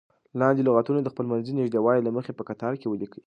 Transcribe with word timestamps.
لاندې 0.39 0.61
لغتونه 0.67 0.99
دې 0.99 1.05
د 1.05 1.11
خپلمنځي 1.13 1.53
نږدېوالي 1.59 2.01
له 2.03 2.11
مخې 2.17 2.31
په 2.35 2.43
کتار 2.49 2.73
کې 2.79 2.87
ولیکئ. 2.89 3.19